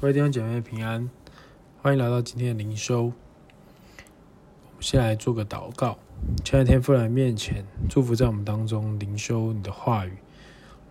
[0.00, 1.10] 各位弟兄姐妹平安，
[1.82, 3.06] 欢迎来到今天的灵修。
[3.06, 3.10] 我
[4.74, 5.98] 们先来做个祷告，
[6.44, 10.16] 亲爱的天父来面前，祝福在我们当中灵修你的话语，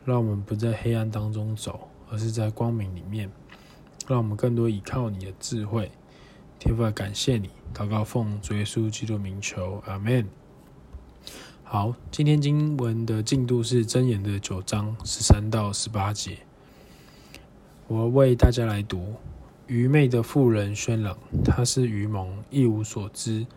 [0.04, 3.32] 让我们不在黑暗当中走，而是在光明里面，
[4.10, 5.90] 让我们更多依靠你的智慧。
[6.60, 10.28] 天父感谢你，祷告奉主耶稣基督名求，阿门。
[11.64, 16.40] 好，今天经文的进度是箴言的九章十三到十八节。
[17.90, 19.16] 我为大家来读：
[19.66, 23.48] 愚昧的妇人宣朗，她是愚蒙，一无所知。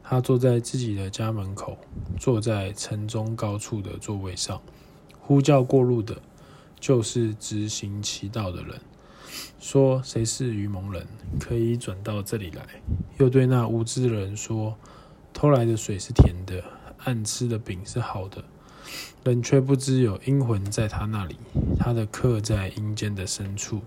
[0.00, 1.76] 她坐在自己的家门口，
[2.16, 4.62] 坐在城中高处的座位上，
[5.18, 6.16] 呼叫过路的，
[6.78, 8.80] 就是直行其道的人，
[9.58, 11.04] 说：谁是愚蒙人，
[11.40, 12.64] 可以转到这里来？
[13.18, 14.78] 又对那无知的人说：
[15.32, 16.62] 偷来的水是甜的，
[16.98, 18.44] 暗吃的饼是好的。
[19.24, 21.36] 人却不知有阴魂在他那里，
[21.78, 23.80] 他的客在阴间的深处。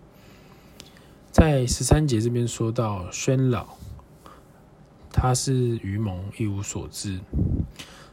[1.32, 3.68] 在十三节这边说到宣老，
[5.12, 7.20] 他是愚蒙，一无所知。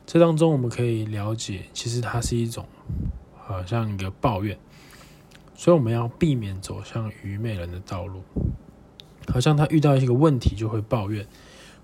[0.05, 2.66] 这当中我们可以了解，其实它是一种
[3.38, 4.58] 好像一个抱怨，
[5.55, 8.22] 所以我们要避免走向愚昧人的道路。
[9.28, 11.27] 好像他遇到一个问题就会抱怨，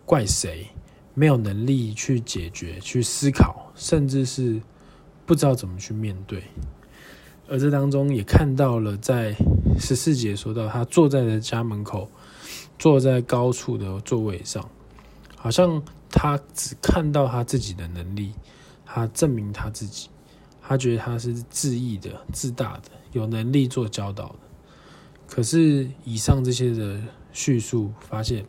[0.04, 0.66] 怪谁
[1.14, 4.60] 没有能力去解决、去思考，甚至是。
[5.26, 6.42] 不知道怎么去面对，
[7.48, 9.36] 而这当中也看到了，在
[9.78, 12.10] 十四节说到，他坐在了家门口，
[12.78, 14.68] 坐在高处的座位上，
[15.36, 18.32] 好像他只看到他自己的能力，
[18.84, 20.08] 他证明他自己，
[20.60, 24.38] 他觉得他是自义的、自大的，有能力做教导的。
[25.28, 27.00] 可是以上这些的
[27.32, 28.44] 叙述，发现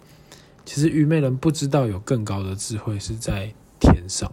[0.66, 4.32] 其实愚昧人不知道有更高的智慧是在天上。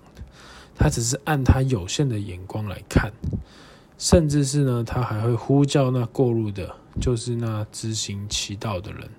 [0.79, 3.13] 他只是按他有限的眼光来看，
[3.99, 9.11] 甚至是呢，他还会呼叫那过路的，就是那执行其道的人，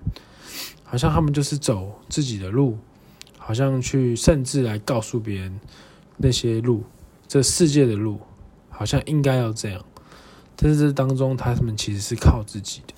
[0.82, 2.78] 好像他们就是走自己的路，
[3.36, 5.60] 好像去甚至来告诉别人
[6.16, 6.82] 那些路，
[7.28, 8.18] 这世界的路，
[8.70, 9.84] 好像应该要这样。
[10.56, 12.94] 但是这当中，他们其实是靠自己的，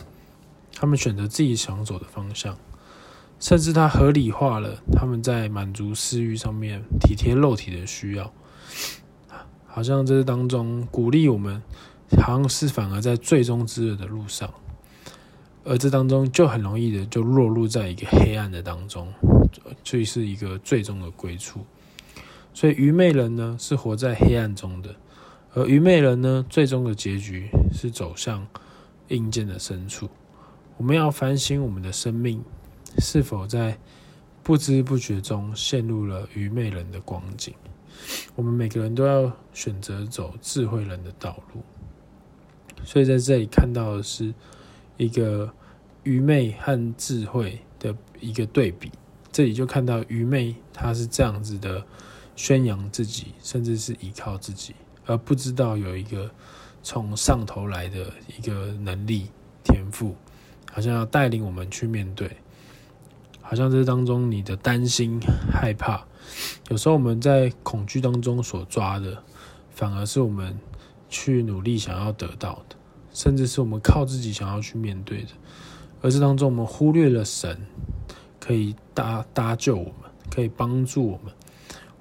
[0.74, 2.56] 他们选择自己想走的方向，
[3.40, 8.32] 甚至他合理化了他们在满足私欲上面体贴肉体的需要。
[9.66, 11.62] 好像这当中鼓励我们，
[12.20, 14.52] 好像是反而在最终之日的路上，
[15.64, 19.12] 而这当中就很容易的就落入在一个黑暗的当中，
[19.82, 21.64] 所以是一个最终的归处。
[22.52, 24.94] 所以愚昧人呢是活在黑暗中的，
[25.54, 28.46] 而愚昧人呢最终的结局是走向
[29.08, 30.10] 阴间的深处。
[30.76, 32.44] 我们要反省我们的生命
[32.98, 33.78] 是否在
[34.42, 37.54] 不知不觉中陷入了愚昧人的光景。
[38.34, 41.62] 我们每个人都要选择走智慧人的道路，
[42.84, 44.32] 所以在这里看到的是
[44.96, 45.52] 一个
[46.02, 48.90] 愚昧和智慧的一个对比。
[49.30, 51.84] 这里就看到愚昧，他是这样子的
[52.36, 54.74] 宣扬自己，甚至是依靠自己，
[55.06, 56.30] 而不知道有一个
[56.82, 59.28] 从上头来的一个能力
[59.64, 60.14] 天赋，
[60.70, 62.30] 好像要带领我们去面对。
[63.40, 65.20] 好像这当中你的担心、
[65.50, 66.06] 害怕。
[66.68, 69.22] 有时候我们在恐惧当中所抓的，
[69.70, 70.58] 反而是我们
[71.08, 72.76] 去努力想要得到的，
[73.12, 75.28] 甚至是我们靠自己想要去面对的。
[76.00, 77.66] 而这当中，我们忽略了神
[78.40, 81.32] 可以搭搭救我们，可以帮助我们。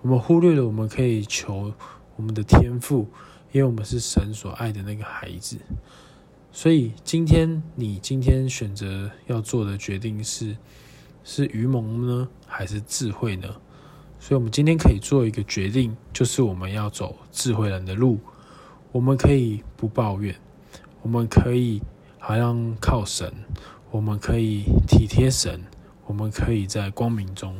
[0.01, 1.71] 我们忽略了我们可以求
[2.15, 3.07] 我们的天赋，
[3.51, 5.57] 因为我们是神所爱的那个孩子。
[6.51, 10.57] 所以今天你今天选择要做的决定是：
[11.23, 13.47] 是愚蒙呢，还是智慧呢？
[14.23, 18.19] 所以，我们今天可以做一个决定，就是我们要走智慧人的路。
[18.91, 20.35] 我们可以不抱怨，
[21.01, 21.81] 我们可以
[22.19, 23.33] 好像靠神，
[23.89, 25.63] 我们可以体贴神，
[26.05, 27.59] 我们可以在光明中，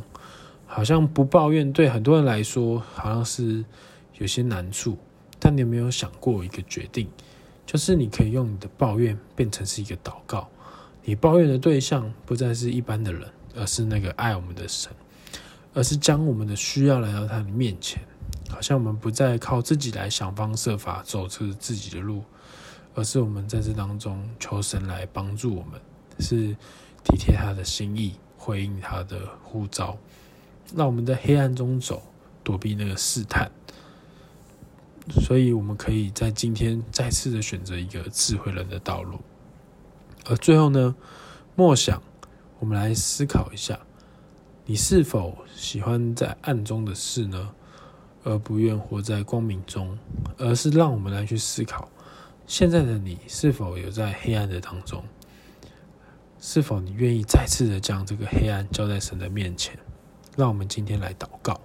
[0.67, 1.73] 好像不抱怨。
[1.73, 3.66] 对很多人来说，好像是
[4.19, 4.95] 有些难处。
[5.39, 7.09] 但你有没有想过一个决定，
[7.66, 10.47] 就是你可以用你的抱怨变成是一个祷告。
[11.03, 14.91] 你抱怨的对象不再是一般的人，而是那个爱我们的神。
[15.73, 18.02] 而是将我们的需要来到他的面前，
[18.50, 22.23] 好像我们不再靠自己来想方设法走出自己的路，
[22.94, 25.79] 而是我们在这当中求神来帮助我们，
[26.20, 26.56] 是
[27.03, 29.97] 体贴他的心意，回应他的呼召，
[30.76, 32.03] 让我们在黑暗中走，
[32.44, 33.50] 躲避那个试探。
[35.22, 39.20] 所以，我们可以在今天再次的选择一个智慧人的道路。
[40.26, 40.96] 而最后呢，
[41.56, 42.02] 默想，
[42.59, 43.79] 我们来思考一下。
[44.66, 47.49] 你是否喜欢在暗中的事呢？
[48.23, 49.97] 而不愿活在光明中，
[50.37, 51.90] 而是让我们来去思考：
[52.46, 55.03] 现在的你是否有在黑暗的当中？
[56.40, 59.75] 是否你愿意再次的将这个黑暗交在神的面前？
[60.37, 61.59] 让我们今天来祷告。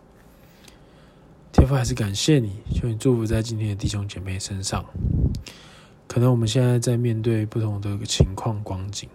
[1.53, 4.85] 天父，还是感谢你，求你祝福在今天的弟兄姐妹身上。
[6.09, 9.11] 可能我们现在在面对不同的情况光景，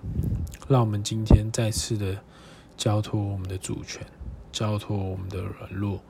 [0.68, 2.22] 让我们今天再次的
[2.78, 4.06] 交托我们的主权，
[4.52, 6.02] 交托我们的软弱，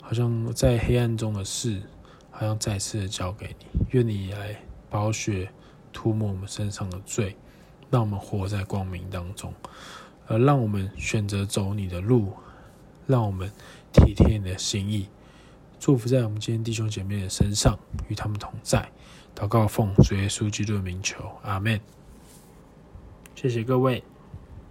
[0.00, 1.82] 好像在黑暗中的事，
[2.30, 3.66] 好像再次的交给你。
[3.90, 4.60] 愿你来
[4.90, 5.50] 宝血
[5.92, 7.36] 涂抹我们身上的罪，
[7.90, 9.52] 让我们活在光明当中，
[10.26, 12.32] 而让我们选择走你的路。
[13.06, 13.50] 让我们
[13.90, 15.08] 体贴你的心意，
[15.80, 18.86] 祝福在我们今天弟兄姐妹的身上，与他们同在。
[19.34, 21.80] 祷告奉主耶稣基督的名求，阿门。
[23.34, 24.04] 谢谢各位。